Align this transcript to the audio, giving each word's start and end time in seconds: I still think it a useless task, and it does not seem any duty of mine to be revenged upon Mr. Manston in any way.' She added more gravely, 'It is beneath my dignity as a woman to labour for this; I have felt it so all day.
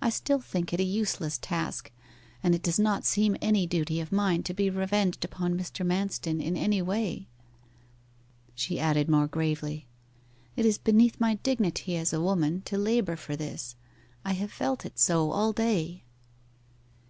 I 0.00 0.08
still 0.08 0.40
think 0.40 0.72
it 0.72 0.80
a 0.80 0.82
useless 0.82 1.36
task, 1.36 1.92
and 2.42 2.54
it 2.54 2.62
does 2.62 2.78
not 2.78 3.04
seem 3.04 3.36
any 3.42 3.66
duty 3.66 4.00
of 4.00 4.10
mine 4.10 4.42
to 4.44 4.54
be 4.54 4.70
revenged 4.70 5.26
upon 5.26 5.58
Mr. 5.58 5.84
Manston 5.86 6.40
in 6.42 6.56
any 6.56 6.80
way.' 6.80 7.28
She 8.54 8.80
added 8.80 9.10
more 9.10 9.26
gravely, 9.26 9.86
'It 10.56 10.64
is 10.64 10.78
beneath 10.78 11.20
my 11.20 11.34
dignity 11.34 11.96
as 11.98 12.14
a 12.14 12.22
woman 12.22 12.62
to 12.62 12.78
labour 12.78 13.14
for 13.16 13.36
this; 13.36 13.76
I 14.24 14.32
have 14.32 14.50
felt 14.50 14.86
it 14.86 14.98
so 14.98 15.32
all 15.32 15.52
day. 15.52 16.04